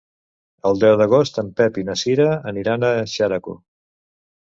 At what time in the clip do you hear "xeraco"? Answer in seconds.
3.15-3.61